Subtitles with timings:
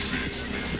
[0.00, 0.48] this is.
[0.48, 0.79] This is.